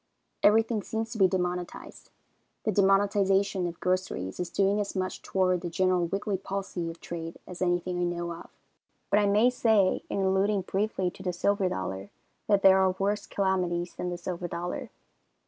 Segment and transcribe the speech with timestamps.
[0.41, 2.09] Everything seems to be demonetized.
[2.63, 7.37] The demonetization of groceries is doing as much toward the general wiggly palsy of trade
[7.45, 8.49] as anything I know of.
[9.11, 12.09] But I may say, in alluding briefly to the silver dollar,
[12.47, 14.89] that there are worse calamities than the silver dollar.